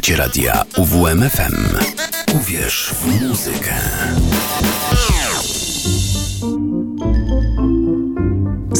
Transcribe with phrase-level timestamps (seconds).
[0.00, 1.76] Słuchacie radia UWMFM.
[2.34, 3.74] Uwierz w muzykę.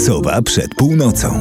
[0.06, 1.40] Sowa przed północą.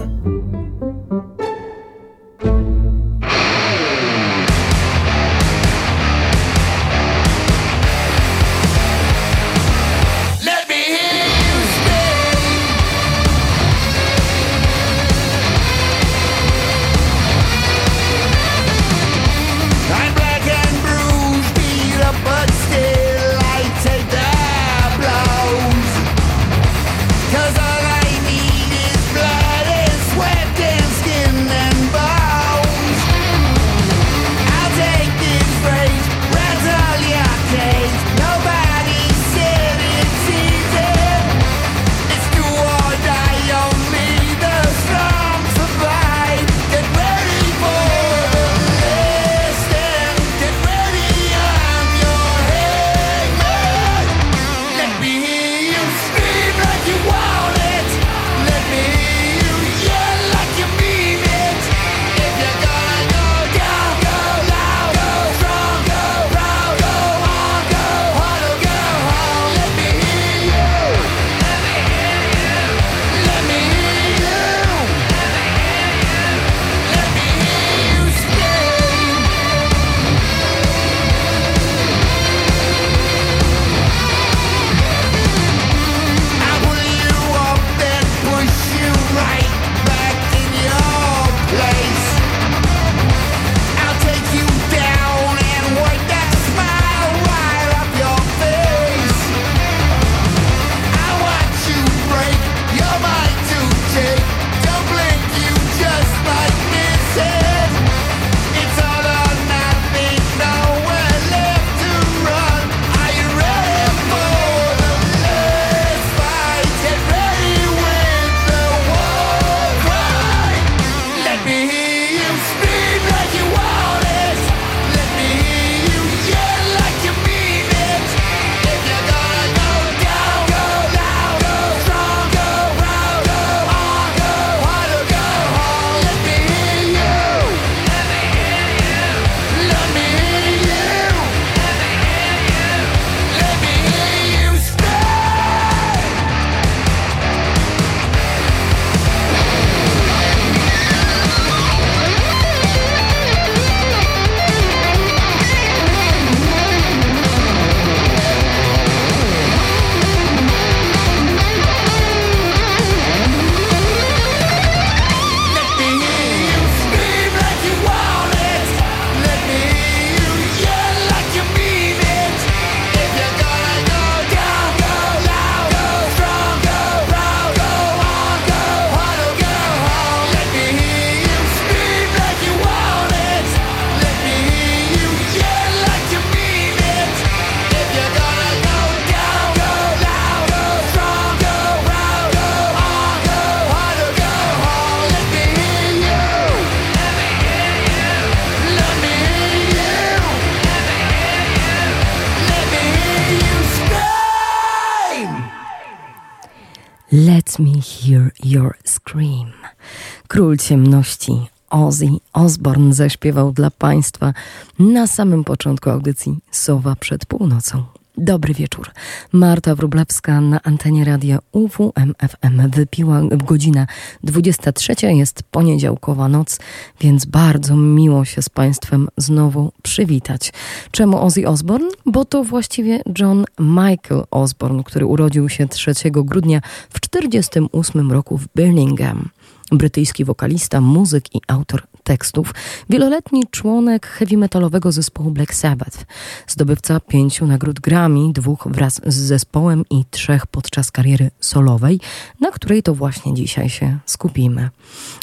[210.59, 211.31] Ciemności
[211.69, 214.33] Ozzy Osbourne zaśpiewał dla Państwa
[214.79, 217.83] na samym początku audycji Sowa przed północą.
[218.17, 218.91] Dobry wieczór.
[219.31, 222.69] Marta Wrublewska na antenie radia UWMFM.
[222.69, 223.87] Wypiła godzina
[224.23, 224.95] 23.
[225.01, 226.59] Jest poniedziałkowa noc,
[227.01, 230.53] więc bardzo miło się z Państwem znowu przywitać.
[230.91, 231.89] Czemu Ozzy Osbourne?
[232.05, 238.47] Bo to właściwie John Michael Osbourne, który urodził się 3 grudnia w 1948 roku w
[238.55, 239.29] Birmingham
[239.71, 242.53] brytyjski wokalista, muzyk i autor tekstów,
[242.89, 246.05] wieloletni członek heavy metalowego zespołu Black Sabbath,
[246.47, 251.99] zdobywca pięciu nagród Grammy, dwóch wraz z zespołem i trzech podczas kariery solowej,
[252.39, 254.69] na której to właśnie dzisiaj się skupimy.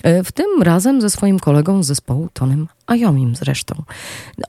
[0.03, 3.83] E, w tym razem ze swoim kolegą z zespołu Tonym Ajomim zresztą.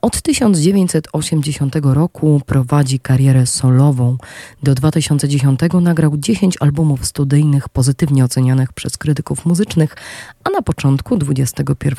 [0.02, 4.16] Od 1980 roku prowadzi karierę solową.
[4.62, 9.96] Do 2010 nagrał 10 albumów studyjnych pozytywnie ocenianych przez krytyków muzycznych,
[10.44, 11.96] a na początku XXI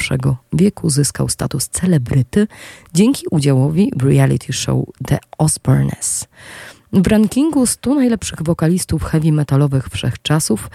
[0.54, 2.48] wieku zyskał status celebryty
[2.94, 6.28] dzięki udziałowi w reality show The Osbournes.
[6.94, 10.70] W rankingu 100 najlepszych wokalistów heavy metalowych wszechczasów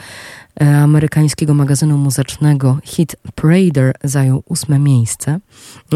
[0.61, 5.40] e, amerykańskiego magazynu muzycznego Hit Parader zajął ósme miejsce,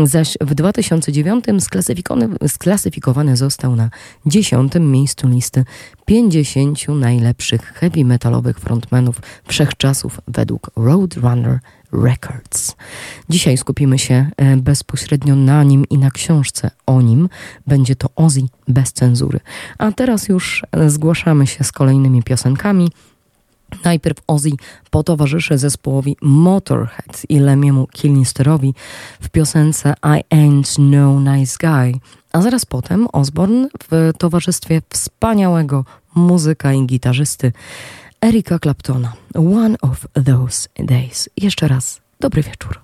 [0.04, 3.90] zaś w 2009 sklasyfikowany, sklasyfikowany został na
[4.26, 5.64] dziesiątym miejscu listy
[6.06, 9.16] 50 najlepszych heavy metalowych frontmenów
[9.46, 11.58] wszechczasów według Roadrunner
[11.92, 12.76] Records.
[13.28, 17.28] Dzisiaj skupimy się e, bezpośrednio na nim i na książce o nim.
[17.66, 19.40] Będzie to Ozzy bez cenzury.
[19.78, 22.90] A teraz już e, zgłaszamy się z kolejnymi piosenkami.
[23.84, 24.50] Najpierw Ozzy
[24.90, 28.74] potowarzyszy zespołowi Motorhead i Lemiemu Kilnisterowi
[29.20, 32.00] w piosence I Ain't No Nice Guy,
[32.32, 37.52] a zaraz potem Osborne w towarzystwie wspaniałego muzyka i gitarzysty
[38.20, 39.12] Erika Claptona.
[39.34, 41.28] One of those days.
[41.36, 42.80] Jeszcze raz dobry wieczór.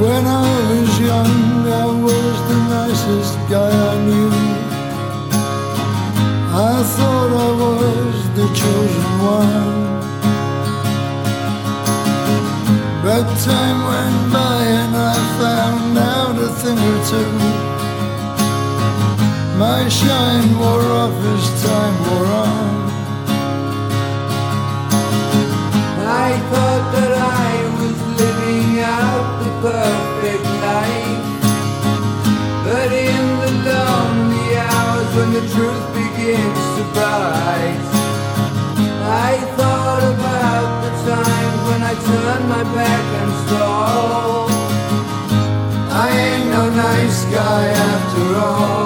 [0.00, 4.30] When I was young, I was the nicest guy I knew.
[6.52, 9.65] I thought I was the chosen one.
[13.46, 17.32] Time went by and I found out a thing or two.
[19.64, 22.66] My shine wore off as time wore on.
[26.26, 27.12] I thought that
[27.44, 31.24] I was living out the perfect life.
[32.66, 37.84] But in the lonely hours when the truth begins to bite,
[39.30, 43.35] I thought about the times when I turned my back and
[46.02, 48.85] I ain't no nice guy after all.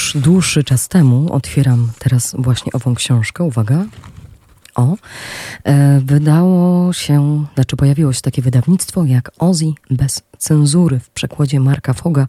[0.00, 3.44] Już dłuższy czas temu otwieram teraz właśnie ową książkę.
[3.44, 3.84] Uwaga.
[4.74, 4.96] O,
[5.64, 11.92] e, wydało się, znaczy pojawiło się takie wydawnictwo jak Ozzy bez cenzury w przekładzie Marka
[11.92, 12.26] Foga,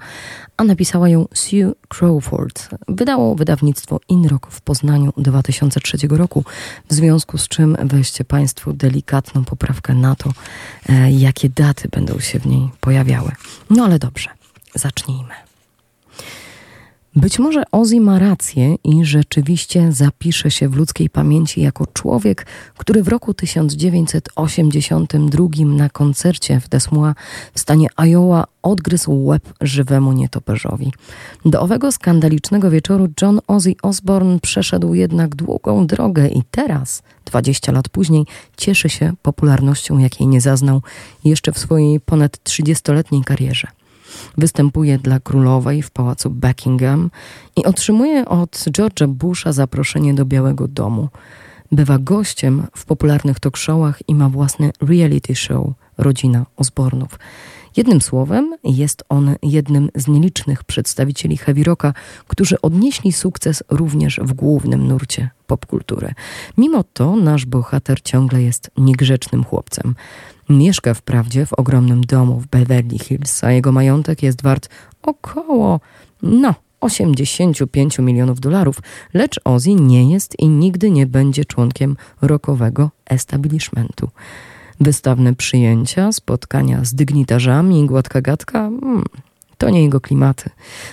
[0.57, 2.69] a napisała ją Sue Crawford.
[2.87, 6.43] Wydało wydawnictwo Inrock w Poznaniu 2003 roku,
[6.89, 10.33] w związku z czym weźcie Państwo delikatną poprawkę na to,
[10.89, 13.31] e, jakie daty będą się w niej pojawiały.
[13.69, 14.29] No ale dobrze,
[14.75, 15.50] zacznijmy.
[17.15, 22.45] Być może Ozzy ma rację i rzeczywiście zapisze się w ludzkiej pamięci jako człowiek,
[22.77, 27.15] który w roku 1982 na koncercie w Des Moines
[27.53, 30.93] w stanie Iowa odgryzł łeb żywemu nietoperzowi.
[31.45, 37.89] Do owego skandalicznego wieczoru John Ozzy Osbourne przeszedł jednak długą drogę i teraz, 20 lat
[37.89, 38.25] później,
[38.57, 40.81] cieszy się popularnością, jakiej nie zaznał
[41.23, 43.67] jeszcze w swojej ponad 30-letniej karierze.
[44.37, 47.09] Występuje dla królowej w pałacu Buckingham
[47.55, 51.09] i otrzymuje od George'a Busha zaproszenie do Białego Domu.
[51.71, 57.19] Bywa gościem w popularnych talk showach i ma własny reality show Rodzina Osbornów.
[57.77, 61.93] Jednym słowem, jest on jednym z nielicznych przedstawicieli heavy rocka,
[62.27, 66.13] którzy odnieśli sukces również w głównym nurcie popkultury.
[66.57, 69.95] Mimo to nasz bohater ciągle jest niegrzecznym chłopcem.
[70.49, 74.69] Mieszka wprawdzie w ogromnym domu w Beverly Hills, a jego majątek jest wart
[75.01, 75.79] około,
[76.21, 78.79] no, 85 milionów dolarów,
[79.13, 84.09] lecz Ozzy nie jest i nigdy nie będzie członkiem rockowego establishmentu.
[84.81, 89.03] Wystawne przyjęcia, spotkania z dygnitarzami gładka gadka hmm,
[89.57, 90.49] to nie jego klimaty.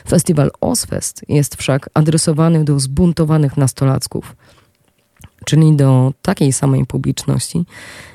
[0.09, 4.37] Festiwal Ozfest jest wszak adresowany do zbuntowanych nastolatków,
[5.45, 7.65] czyli do takiej samej publiczności,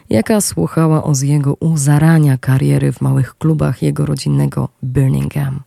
[0.10, 5.60] jaka słuchała Oziego u zarania kariery w małych klubach jego rodzinnego Birmingham.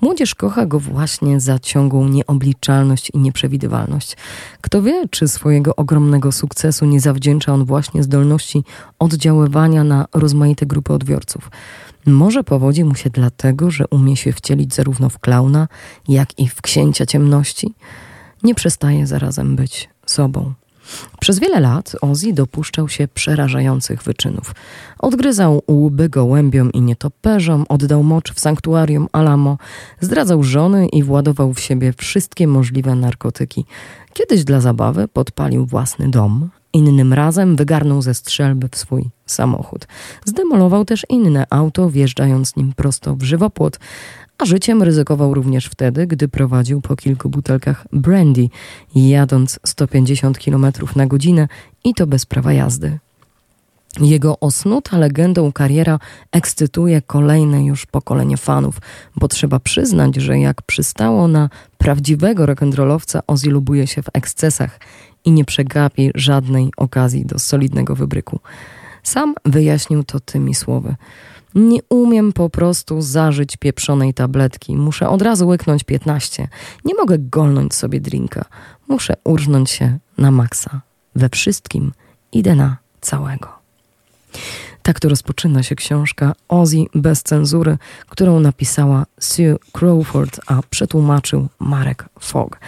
[0.00, 4.16] Młodzież kocha go właśnie za ciągłą nieobliczalność i nieprzewidywalność.
[4.60, 8.64] Kto wie, czy swojego ogromnego sukcesu nie zawdzięcza on właśnie zdolności
[8.98, 11.50] oddziaływania na rozmaite grupy odbiorców.
[12.06, 15.68] Może powodzi mu się dlatego, że umie się wcielić zarówno w klauna,
[16.08, 17.74] jak i w księcia ciemności.
[18.42, 20.52] Nie przestaje zarazem być sobą.
[21.20, 24.54] Przez wiele lat Ozzy dopuszczał się przerażających wyczynów.
[24.98, 29.58] Odgryzał łby gołębiom i nietoperzom, oddał mocz w sanktuarium Alamo,
[30.00, 33.64] zdradzał żony i władował w siebie wszystkie możliwe narkotyki.
[34.12, 39.86] Kiedyś dla zabawy podpalił własny dom, innym razem wygarnął ze strzelby w swój samochód.
[40.24, 43.78] Zdemolował też inne auto, wjeżdżając nim prosto w żywopłot,
[44.42, 48.48] a życiem ryzykował również wtedy, gdy prowadził po kilku butelkach brandy,
[48.94, 51.48] jadąc 150 km na godzinę
[51.84, 52.98] i to bez prawa jazdy.
[54.00, 55.98] Jego osnuta legendą kariera
[56.32, 58.78] ekscytuje kolejne już pokolenie fanów,
[59.16, 64.80] bo trzeba przyznać, że jak przystało na prawdziwego rock'n'rollowca, Ozzy lubuje się w ekscesach
[65.24, 68.40] i nie przegapi żadnej okazji do solidnego wybryku.
[69.02, 70.94] Sam wyjaśnił to tymi słowy.
[71.54, 74.76] Nie umiem po prostu zażyć pieprzonej tabletki.
[74.76, 76.48] Muszę od razu łyknąć 15.
[76.84, 78.44] Nie mogę golnąć sobie drinka.
[78.88, 80.80] Muszę urżnąć się na maksa.
[81.16, 81.92] We wszystkim
[82.32, 83.48] idę na całego.
[84.82, 92.08] Tak to rozpoczyna się książka Ozzy bez cenzury, którą napisała Sue Crawford, a przetłumaczył Marek
[92.20, 92.60] Fogg.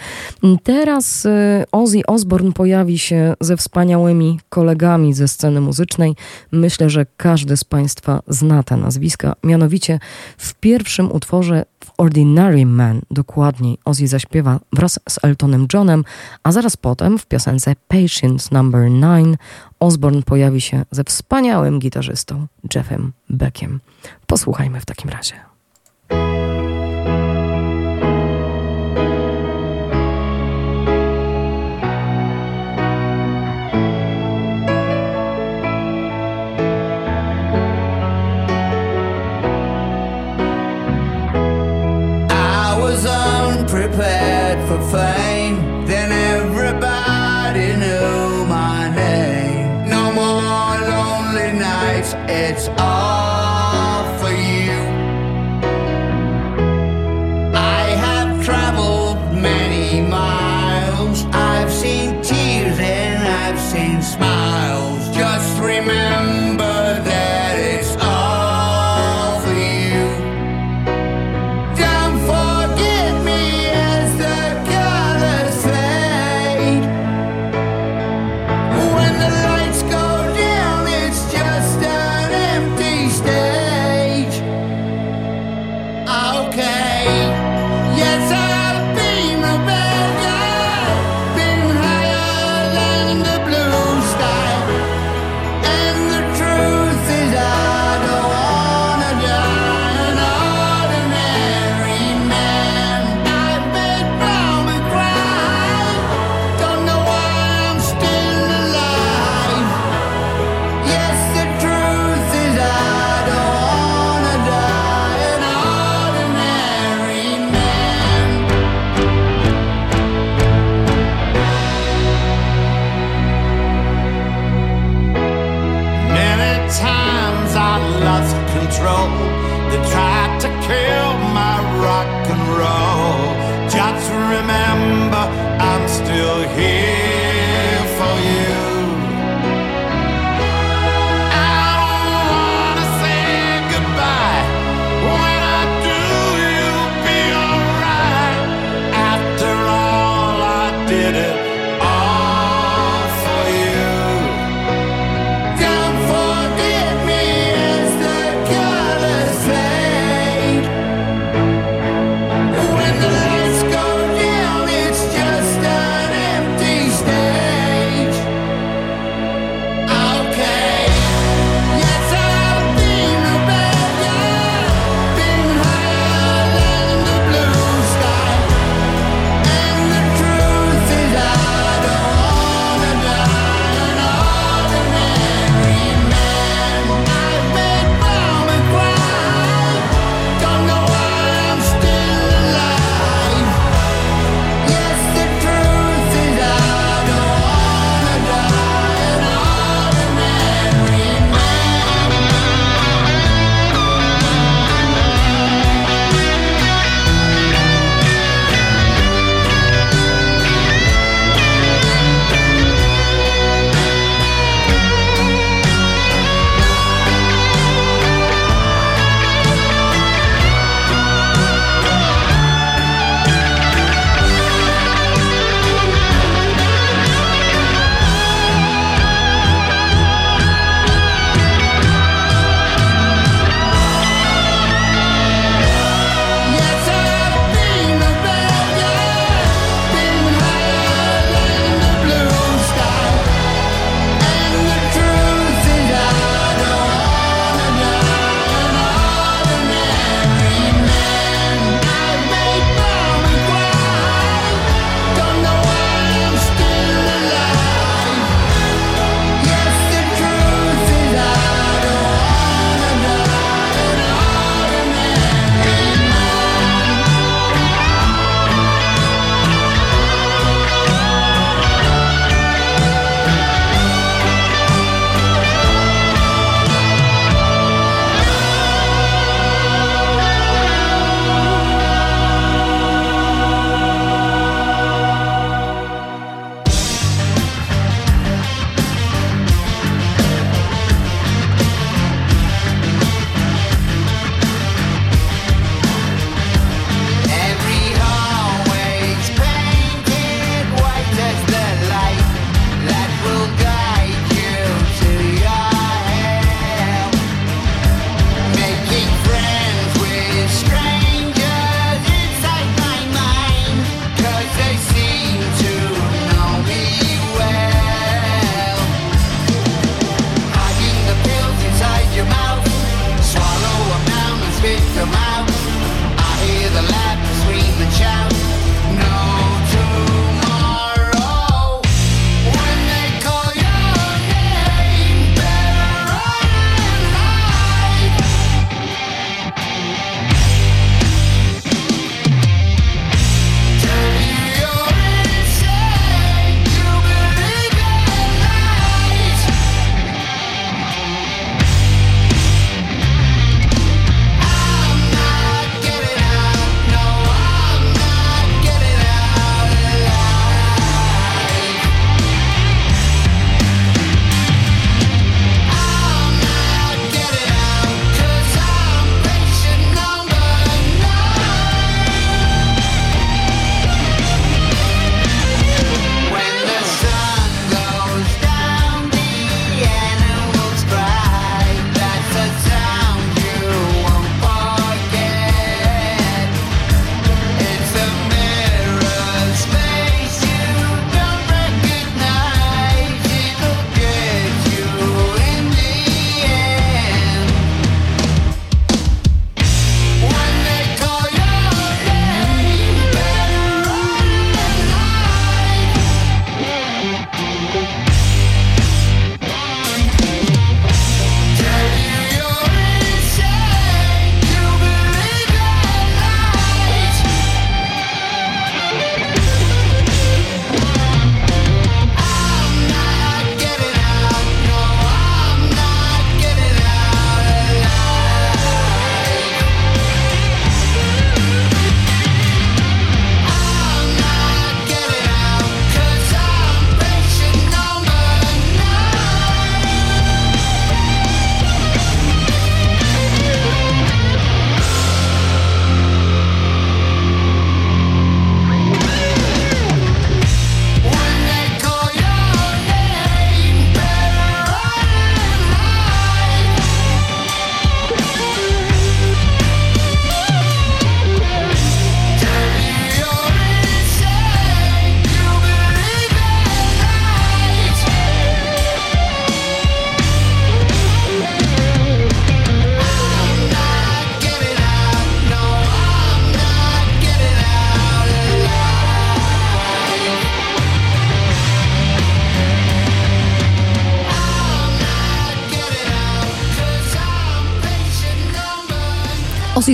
[0.63, 1.29] Teraz y,
[1.71, 6.15] Ozzy Osbourne pojawi się ze wspaniałymi kolegami ze sceny muzycznej.
[6.51, 9.35] Myślę, że każdy z Państwa zna te nazwiska.
[9.43, 9.99] Mianowicie
[10.37, 16.03] w pierwszym utworze w Ordinary Man dokładniej Ozzy zaśpiewa wraz z Eltonem Johnem,
[16.43, 19.37] a zaraz potem w piosence Patience Number 9
[19.79, 23.79] Osborne pojawi się ze wspaniałym gitarzystą Jeffem Beckiem.
[24.27, 25.35] Posłuchajmy w takim razie.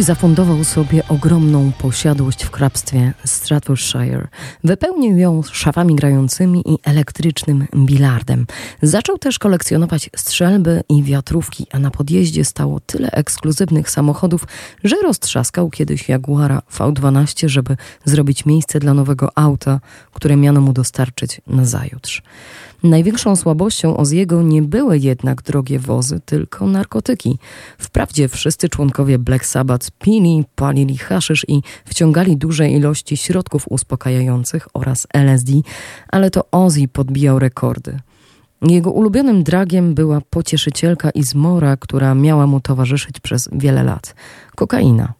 [0.02, 4.28] Zafundował sobie ogromną posiadłość w hrabstwie Staffordshire.
[4.64, 8.46] Wypełnił ją szafami grającymi i elektrycznym bilardem.
[8.82, 14.48] Zaczął też kolekcjonować strzelby i wiatrówki, a na podjeździe stało tyle ekskluzywnych samochodów,
[14.84, 19.80] że roztrzaskał kiedyś Jaguara V12, żeby zrobić miejsce dla nowego auta,
[20.14, 22.22] które miano mu dostarczyć na zajutrz.
[22.84, 27.38] Największą słabością Oziego nie były jednak drogie wozy, tylko narkotyki.
[27.78, 35.08] Wprawdzie wszyscy członkowie Black Sabbath pili, palili haszysz i wciągali duże ilości środków uspokajających oraz
[35.13, 35.52] LSD,
[36.08, 38.00] ale to Ozzy podbijał rekordy.
[38.62, 44.15] Jego ulubionym dragiem była pocieszycielka Izmora, która miała mu towarzyszyć przez wiele lat.
[44.56, 45.13] Kokaina.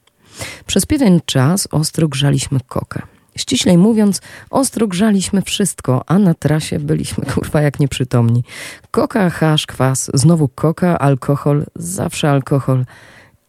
[0.66, 3.02] Przez pewien czas ostro grzaliśmy kokę.
[3.42, 8.44] Ściślej mówiąc, ostro grzaliśmy wszystko, a na trasie byliśmy kurwa jak nieprzytomni.
[8.92, 12.86] Koka, hasz, kwas, znowu koka, alkohol, zawsze alkohol.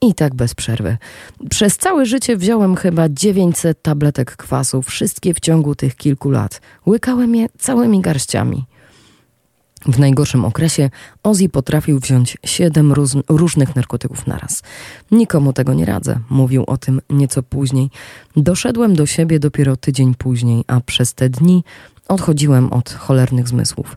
[0.00, 0.96] I tak bez przerwy.
[1.50, 6.60] Przez całe życie wziąłem chyba 900 tabletek kwasu, wszystkie w ciągu tych kilku lat.
[6.86, 8.64] Łykałem je całymi garściami.
[9.86, 10.90] W najgorszym okresie
[11.22, 12.92] Ozzy potrafił wziąć siedem
[13.28, 14.62] różnych narkotyków naraz.
[15.10, 17.90] Nikomu tego nie radzę, mówił o tym nieco później.
[18.36, 21.64] Doszedłem do siebie dopiero tydzień później, a przez te dni
[22.08, 23.96] odchodziłem od cholernych zmysłów.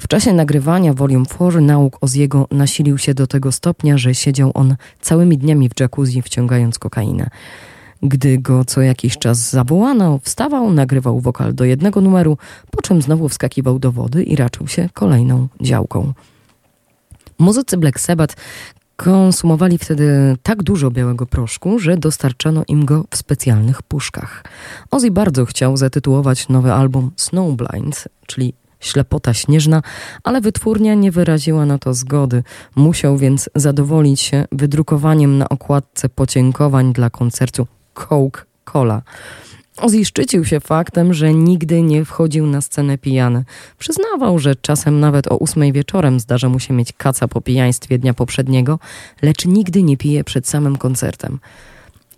[0.00, 4.76] W czasie nagrywania Volume 4 nauk Oziego nasilił się do tego stopnia, że siedział on
[5.00, 7.30] całymi dniami w jacuzzi wciągając kokainę.
[8.02, 12.38] Gdy go co jakiś czas zawołano, wstawał, nagrywał wokal do jednego numeru,
[12.70, 16.12] po czym znowu wskakiwał do wody i raczył się kolejną działką.
[17.38, 18.36] Muzycy Black Sabbath
[18.96, 24.44] konsumowali wtedy tak dużo białego proszku, że dostarczano im go w specjalnych puszkach.
[24.90, 29.82] Ozzy bardzo chciał zatytułować nowy album Snowblind, czyli ślepota śnieżna,
[30.24, 32.42] ale wytwórnia nie wyraziła na to zgody.
[32.76, 37.66] Musiał więc zadowolić się wydrukowaniem na okładce podziękowań dla koncertu
[38.00, 39.02] Coca-Cola.
[39.76, 43.44] Ozzy szczycił się faktem, że nigdy nie wchodził na scenę pijany.
[43.78, 48.14] Przyznawał, że czasem nawet o ósmej wieczorem zdarza mu się mieć kaca po pijaństwie dnia
[48.14, 48.78] poprzedniego,
[49.22, 51.38] lecz nigdy nie pije przed samym koncertem.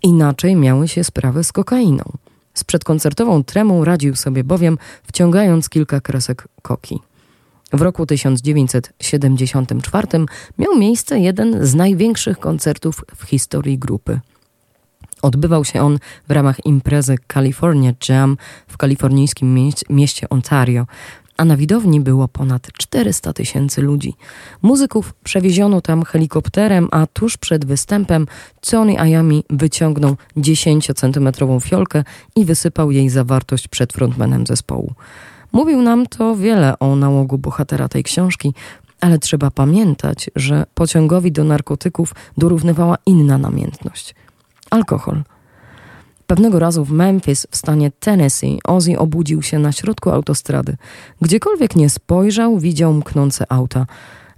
[0.03, 2.03] Inaczej miały się sprawy z kokainą.
[2.53, 6.99] Z przedkoncertową tremą radził sobie bowiem, wciągając kilka kresek koki.
[7.73, 10.07] W roku 1974
[10.57, 14.19] miał miejsce jeden z największych koncertów w historii grupy.
[15.23, 19.59] Odbywał się on w ramach imprezy California Jam w kalifornijskim
[19.89, 20.85] mieście, Ontario,
[21.37, 24.13] a na widowni było ponad 400 tysięcy ludzi.
[24.61, 28.27] Muzyków przewieziono tam helikopterem, a tuż przed występem
[28.61, 32.03] Tony Ayami wyciągnął 10-centymetrową fiolkę
[32.35, 34.93] i wysypał jej zawartość przed frontmanem zespołu.
[35.51, 38.53] Mówił nam to wiele o nałogu bohatera tej książki,
[39.01, 44.15] ale trzeba pamiętać, że pociągowi do narkotyków dorównywała inna namiętność
[44.73, 45.23] alkohol.
[46.27, 50.77] Pewnego razu w Memphis w stanie Tennessee Ozzy obudził się na środku autostrady.
[51.21, 53.85] Gdziekolwiek nie spojrzał, widział mknące auta.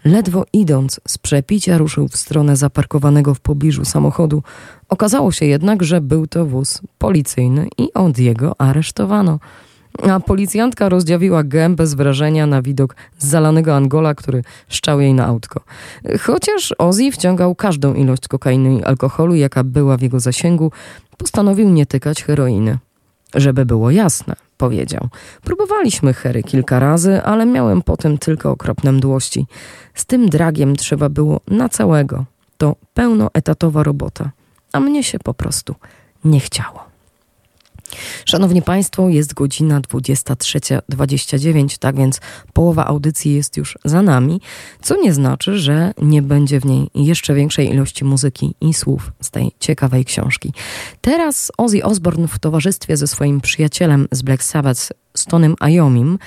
[0.05, 4.43] Ledwo idąc z przepicia ruszył w stronę zaparkowanego w pobliżu samochodu.
[4.89, 9.39] Okazało się jednak, że był to wóz policyjny i od jego aresztowano
[10.11, 15.61] a policjantka rozdziawiła gębę z wrażenia na widok zalanego Angola, który szczał jej na autko.
[16.21, 20.71] Chociaż Ozzy wciągał każdą ilość kokainy i alkoholu, jaka była w jego zasięgu,
[21.17, 22.77] postanowił nie tykać heroiny.
[23.35, 25.07] Żeby było jasne, powiedział.
[25.43, 29.47] Próbowaliśmy hery kilka razy, ale miałem potem tylko okropne mdłości.
[29.93, 32.25] Z tym dragiem trzeba było na całego.
[32.57, 34.31] To pełnoetatowa robota.
[34.73, 35.75] A mnie się po prostu
[36.25, 36.84] nie chciało.
[38.25, 42.19] Szanowni Państwo, jest godzina 23.29, tak więc
[42.53, 44.41] połowa audycji jest już za nami,
[44.81, 49.31] co nie znaczy, że nie będzie w niej jeszcze większej ilości muzyki i słów z
[49.31, 50.53] tej ciekawej książki.
[51.01, 54.81] Teraz Ozzy Osbourne w towarzystwie ze swoim przyjacielem z Black Sabbath,
[55.17, 56.19] Stonem Iomim,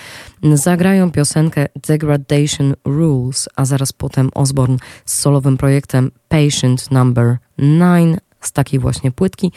[0.54, 8.52] zagrają piosenkę Degradation Rules, a zaraz potem Osbourne z solowym projektem Patient Number 9 z
[8.52, 9.52] takiej właśnie płytki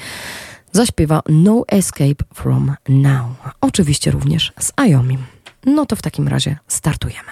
[0.72, 3.28] zaśpiewa No Escape From Now.
[3.62, 5.18] Oczywiście również z Ayomi.
[5.66, 7.32] No to w takim razie startujemy.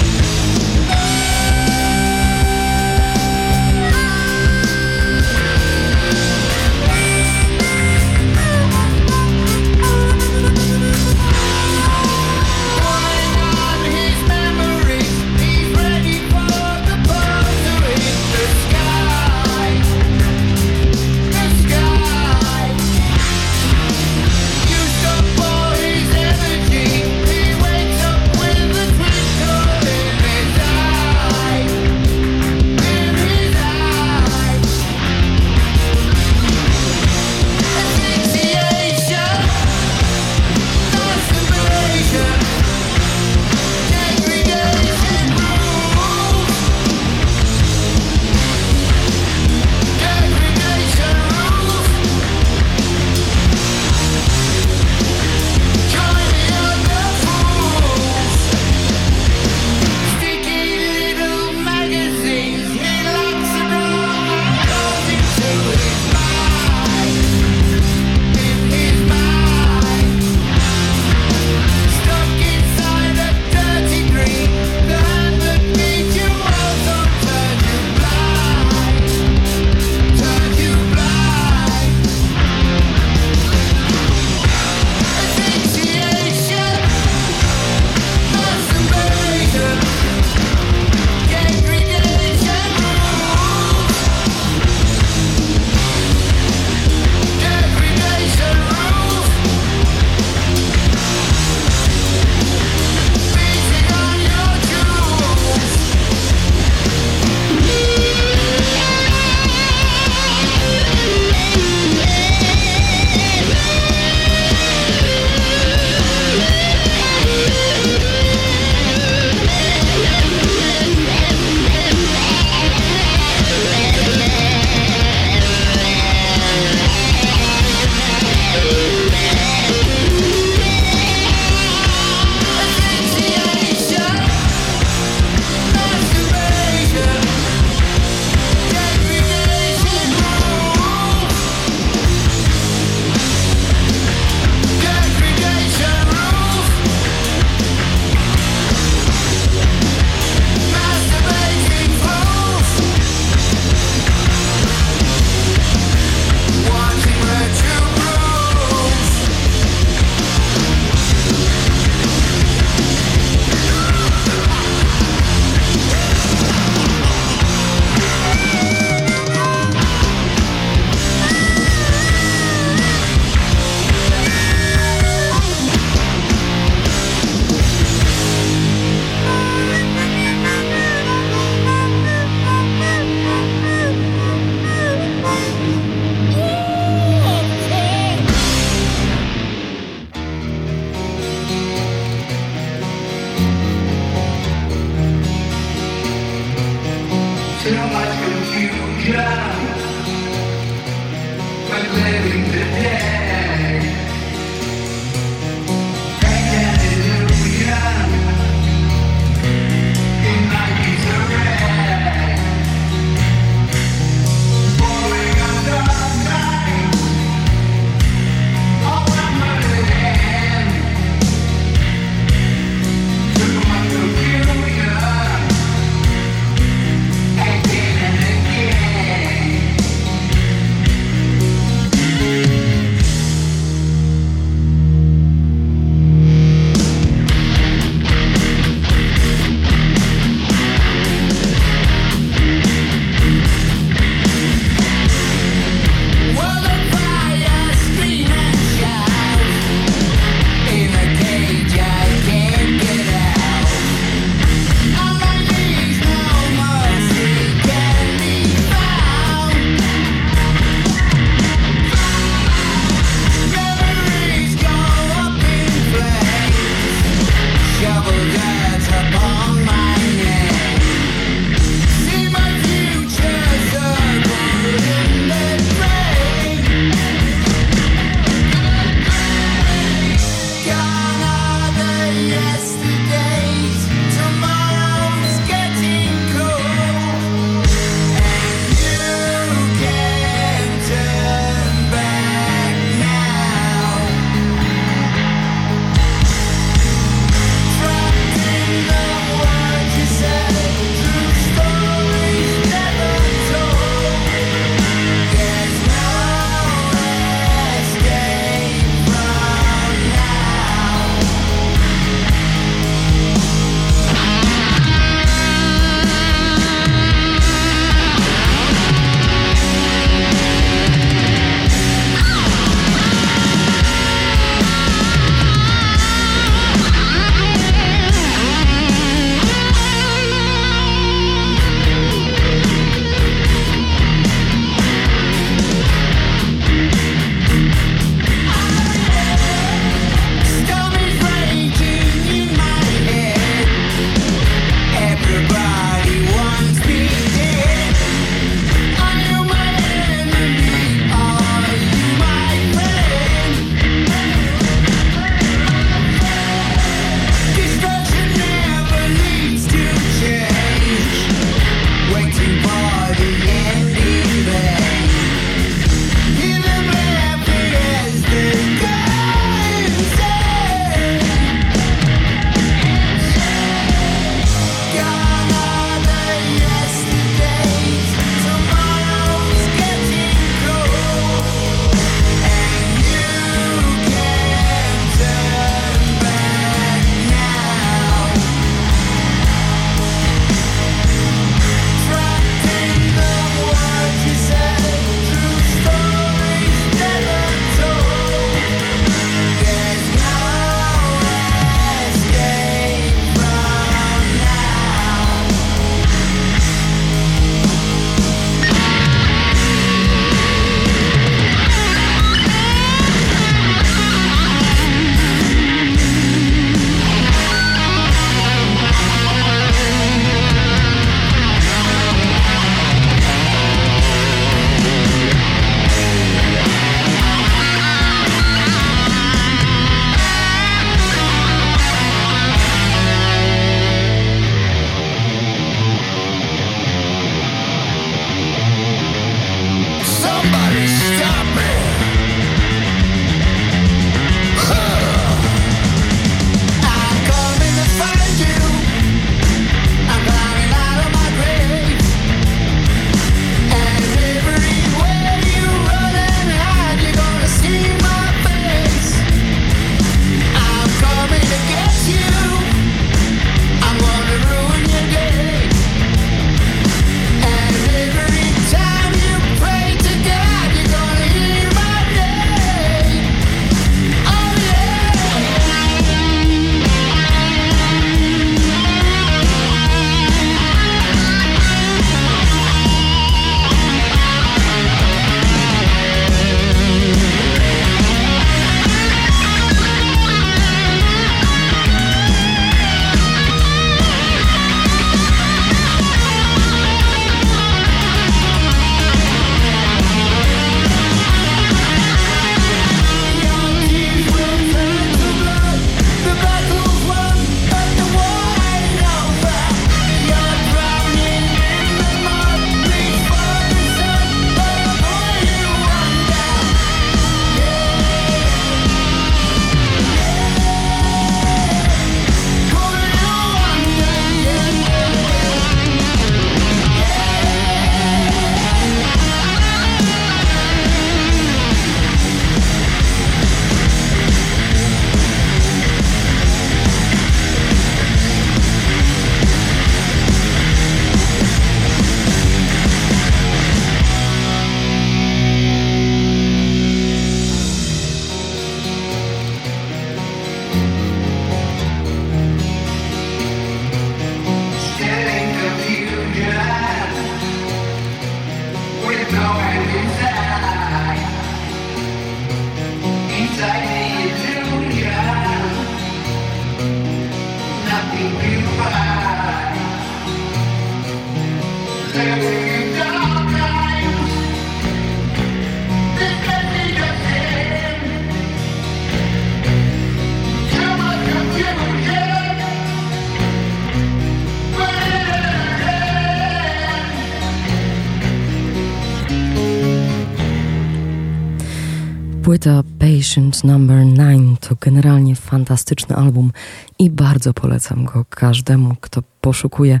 [593.64, 596.52] Number 9 to generalnie fantastyczny album
[596.98, 600.00] i bardzo polecam go każdemu, kto poszukuje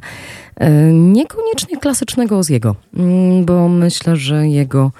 [0.56, 4.92] e, niekoniecznie klasycznego Oziego, mm, bo myślę, że jego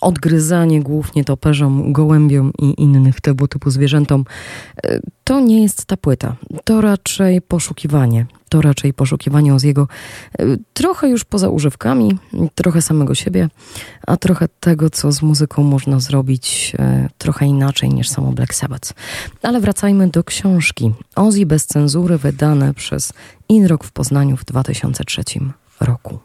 [0.00, 4.24] odgryzanie głównie toperzom, gołębiom i innych tego typu zwierzętom
[4.84, 6.36] e, to nie jest ta płyta.
[6.64, 8.26] To raczej poszukiwanie.
[8.48, 9.88] To raczej poszukiwanie Oziego
[10.38, 12.18] e, trochę już poza używkami,
[12.54, 13.48] trochę samego siebie,
[14.06, 16.76] a trochę tego, co z muzyką można zrobić
[17.18, 18.92] trochę inaczej niż samo Black Sabbath.
[19.42, 20.92] Ale wracajmy do książki.
[21.16, 23.12] Ozzy bez cenzury wydane przez
[23.48, 25.22] Inrock w Poznaniu w 2003
[25.80, 26.18] roku.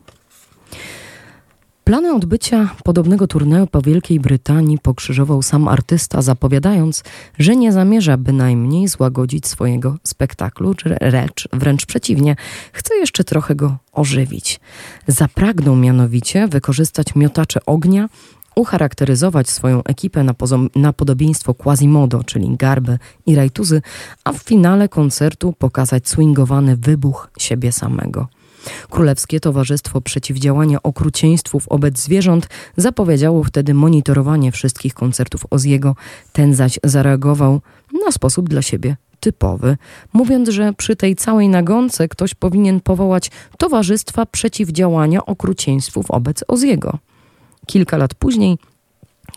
[1.89, 7.03] Plany odbycia podobnego turnieju po Wielkiej Brytanii pokrzyżował sam artysta, zapowiadając,
[7.39, 12.35] że nie zamierza bynajmniej złagodzić swojego spektaklu, lecz wręcz przeciwnie,
[12.73, 14.59] chce jeszcze trochę go ożywić.
[15.07, 18.09] Zapragnął mianowicie wykorzystać miotacze ognia
[18.55, 20.33] ucharakteryzować swoją ekipę na,
[20.75, 23.81] na podobieństwo Quasimodo, czyli Garby i Rajtuzy,
[24.23, 28.27] a w finale koncertu pokazać swingowany wybuch siebie samego.
[28.89, 32.47] Królewskie Towarzystwo Przeciwdziałania Okrucieństwu wobec Zwierząt
[32.78, 35.95] zapowiedziało wtedy monitorowanie wszystkich koncertów Oziego.
[36.34, 37.62] Ten zaś zareagował
[38.05, 39.78] na sposób dla siebie typowy,
[40.14, 46.97] mówiąc, że przy tej całej nagonce ktoś powinien powołać Towarzystwa Przeciwdziałania Okrucieństwu wobec Oziego.
[47.66, 48.57] Kilka lat później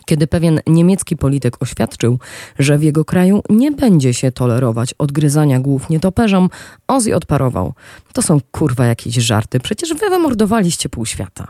[0.05, 2.19] kiedy pewien niemiecki polityk oświadczył,
[2.59, 6.49] że w jego kraju nie będzie się tolerować odgryzania głów nietoperzom,
[6.87, 7.73] Ozzy odparował.
[8.13, 11.47] To są kurwa jakieś żarty, przecież wy wymordowaliście pół świata.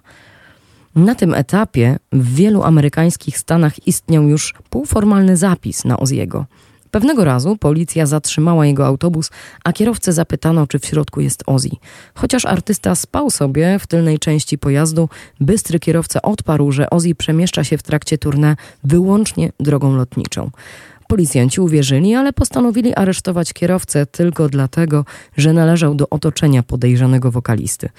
[0.96, 6.46] Na tym etapie w wielu amerykańskich stanach istniał już półformalny zapis na Oziego–
[6.94, 9.30] Pewnego razu policja zatrzymała jego autobus,
[9.64, 11.70] a kierowcę zapytano, czy w środku jest Ozzy.
[12.16, 17.78] Chociaż artysta spał sobie w tylnej części pojazdu, bystry kierowca odparł, że Ozzy przemieszcza się
[17.78, 20.52] w trakcie tournée wyłącznie drogą lotniczą.
[21.08, 25.06] Policjanci uwierzyli, ale postanowili aresztować kierowcę tylko dlatego,
[25.38, 27.90] że należał do otoczenia podejrzanego wokalisty.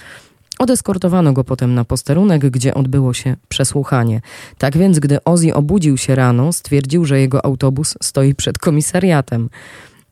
[0.58, 4.20] Odeskortowano go potem na posterunek, gdzie odbyło się przesłuchanie.
[4.58, 9.50] Tak więc, gdy Ozzy obudził się rano, stwierdził, że jego autobus stoi przed komisariatem.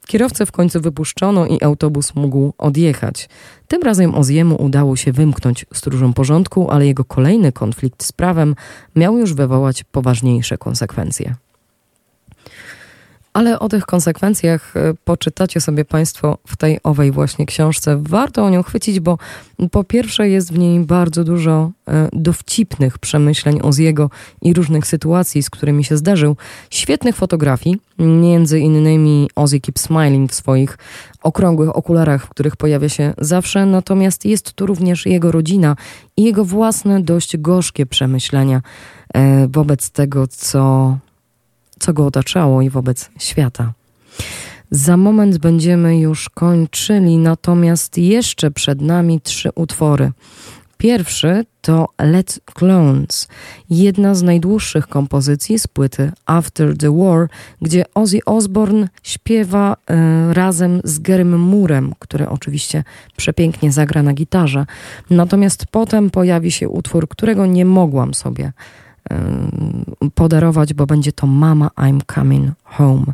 [0.06, 3.28] Kierowcę w końcu wypuszczono i autobus mógł odjechać.
[3.68, 8.54] Tym razem Oziemu udało się wymknąć stróżom porządku, ale jego kolejny konflikt z prawem
[8.96, 11.34] miał już wywołać poważniejsze konsekwencje.
[13.32, 17.98] Ale o tych konsekwencjach e, poczytacie sobie Państwo w tej owej właśnie książce.
[18.02, 19.18] Warto o nią chwycić, bo
[19.70, 24.10] po pierwsze jest w niej bardzo dużo e, dowcipnych przemyśleń Oziego
[24.42, 26.36] i różnych sytuacji, z którymi się zdarzył.
[26.70, 30.78] Świetnych fotografii, między innymi Ozzy Keep Smiling w swoich
[31.22, 35.76] okrągłych okularach, w których pojawia się zawsze, natomiast jest tu również jego rodzina
[36.16, 38.62] i jego własne, dość gorzkie przemyślenia
[39.14, 40.96] e, wobec tego, co
[41.82, 43.72] co go otaczało i wobec świata.
[44.70, 50.12] Za moment będziemy już kończyli, natomiast jeszcze przed nami trzy utwory.
[50.76, 53.28] Pierwszy to Let Clones,
[53.70, 57.28] jedna z najdłuższych kompozycji z płyty After the War,
[57.62, 59.74] gdzie Ozzy Osbourne śpiewa
[60.30, 62.84] y, razem z Gerym Murem, który oczywiście
[63.16, 64.66] przepięknie zagra na gitarze.
[65.10, 68.52] Natomiast potem pojawi się utwór, którego nie mogłam sobie
[70.14, 73.04] podarować, bo będzie to Mama I'm Coming Home.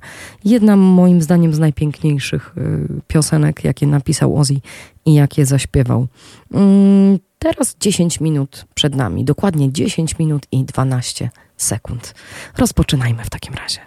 [0.44, 4.60] Jedna moim zdaniem z najpiękniejszych y, piosenek, jakie napisał Ozzy
[5.04, 6.06] i jakie zaśpiewał.
[6.54, 12.14] Mm, teraz 10 minut przed nami, dokładnie 10 minut i 12 sekund.
[12.56, 13.80] Rozpoczynajmy w takim razie.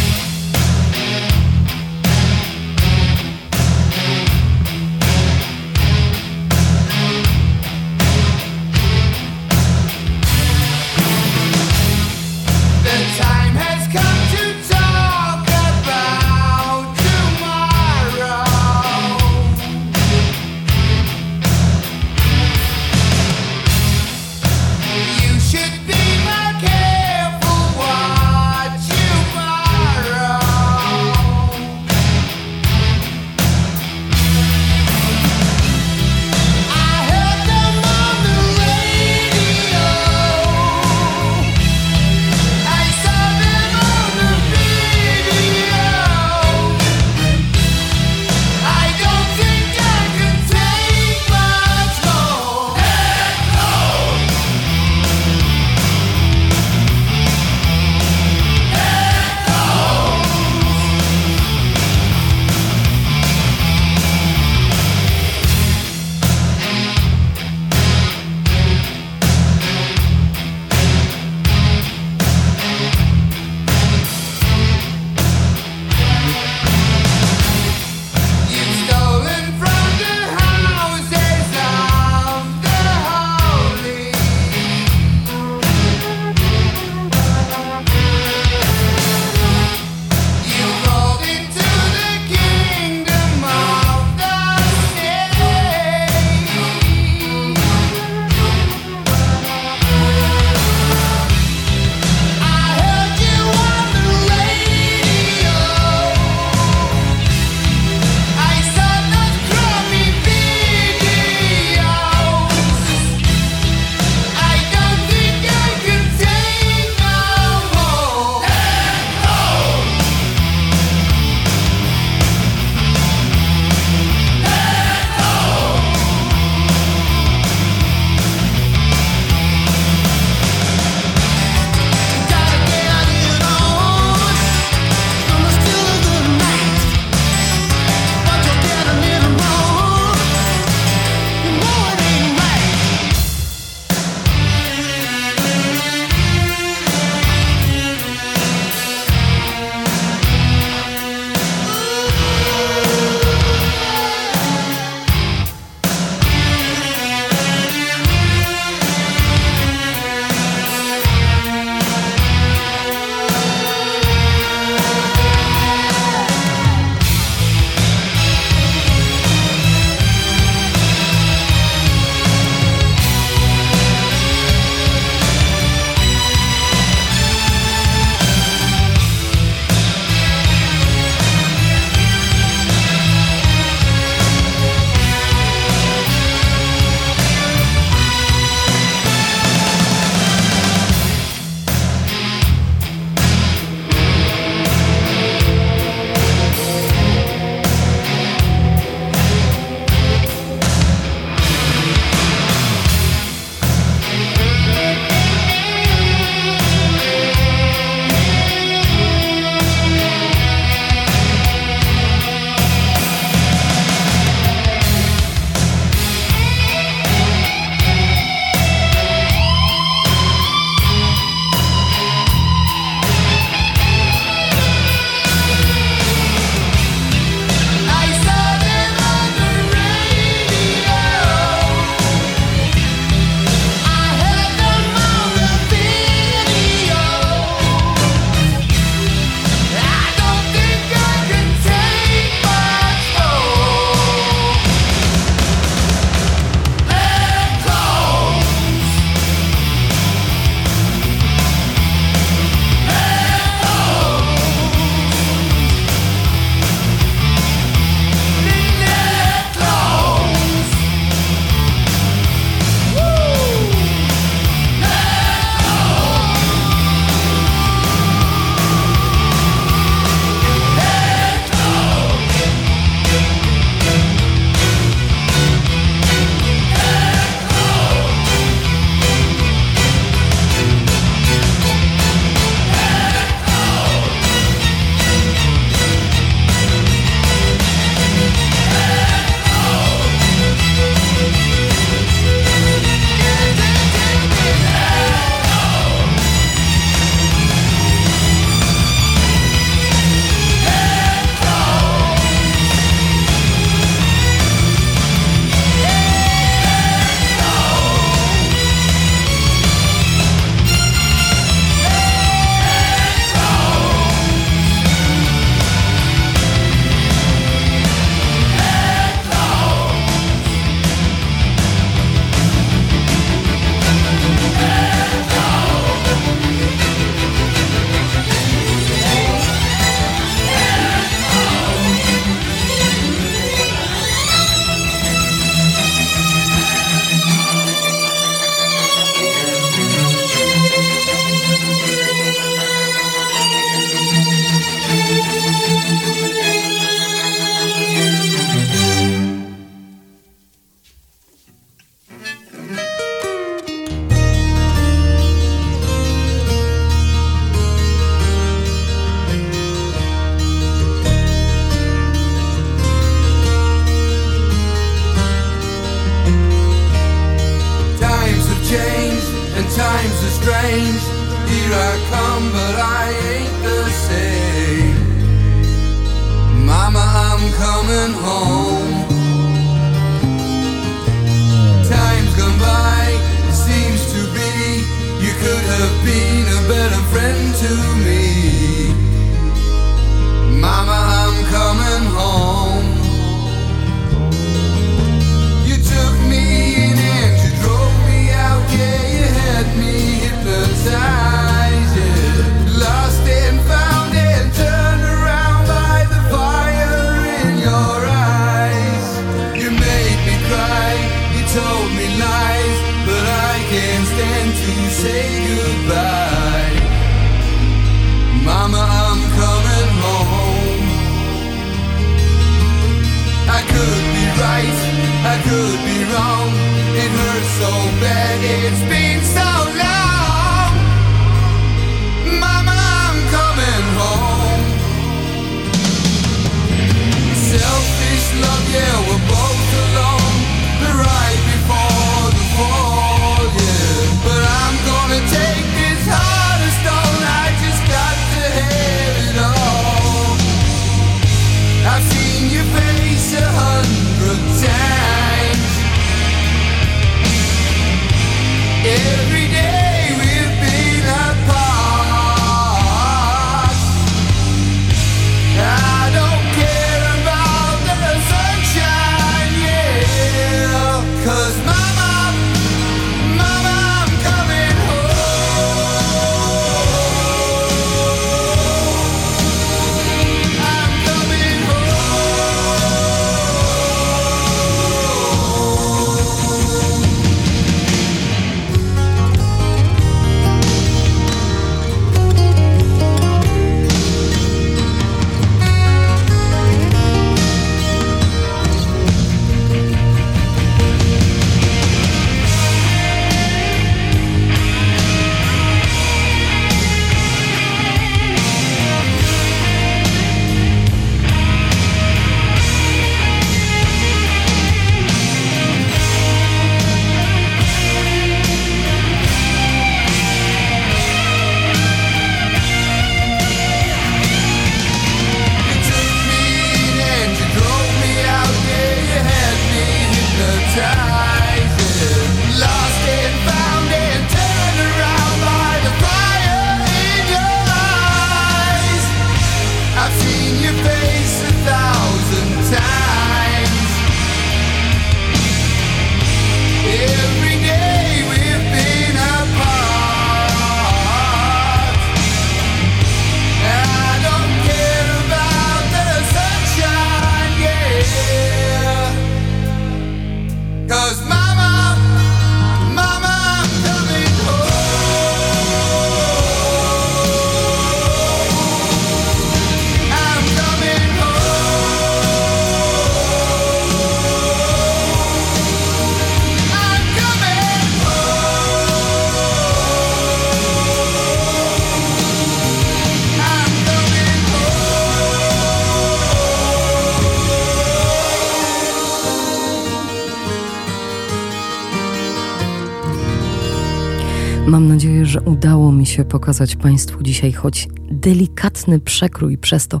[594.66, 600.00] Mam nadzieję, że udało mi się pokazać Państwu dzisiaj choć delikatny przekrój przez to,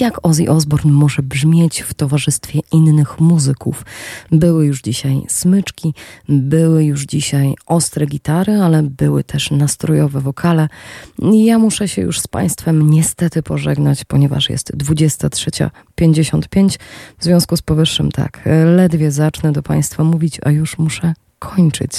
[0.00, 3.84] jak Ozzy Osbourne może brzmieć w towarzystwie innych muzyków.
[4.32, 5.94] Były już dzisiaj smyczki,
[6.28, 10.68] były już dzisiaj ostre gitary, ale były też nastrojowe wokale.
[11.32, 16.78] Ja muszę się już z Państwem niestety pożegnać, ponieważ jest 23.55.
[17.18, 21.92] W związku z powyższym tak, ledwie zacznę do Państwa mówić, a już muszę kończyć.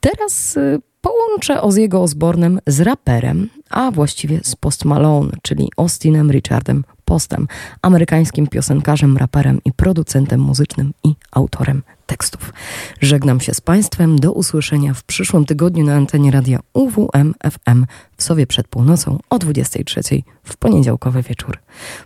[0.00, 6.84] Teraz y, połączę Ozziego Osbornem z raperem, a właściwie z Post Malone, czyli Austinem Richardem
[7.04, 7.48] Postem,
[7.82, 12.52] amerykańskim piosenkarzem, raperem i producentem muzycznym i autorem tekstów.
[13.00, 14.18] Żegnam się z Państwem.
[14.18, 19.38] Do usłyszenia w przyszłym tygodniu na antenie radia UWM FM w Sowie przed północą o
[19.38, 20.00] 23
[20.44, 21.58] w poniedziałkowy wieczór.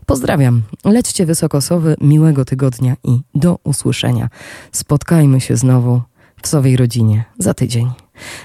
[0.07, 0.62] Pozdrawiam.
[0.85, 4.29] Lećcie wysokosowy, miłego tygodnia i do usłyszenia.
[4.73, 6.03] Spotkajmy się znowu
[6.43, 7.90] w Sowej rodzinie za tydzień.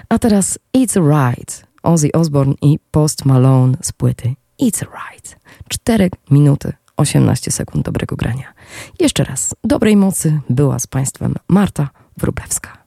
[0.10, 1.68] A teraz It's Right.
[1.84, 5.40] Ozzy Osbourne i Post Malone z płyty It's Right.
[5.70, 8.54] 4 minuty 18 sekund dobrego grania.
[9.00, 12.87] Jeszcze raz, dobrej mocy była z Państwem Marta Wróblewska.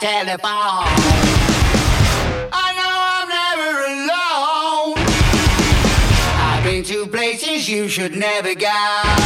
[0.00, 0.86] telephone.
[2.52, 4.94] I know I'm never alone.
[6.40, 9.19] I've been to places you should never go.